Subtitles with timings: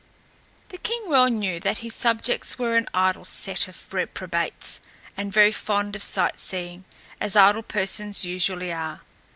[0.69, 4.81] The king well knew that his subjects were an idle set of reprobates
[5.15, 6.85] and very fond of sight seeing,
[7.19, 9.01] as idle persons usually are.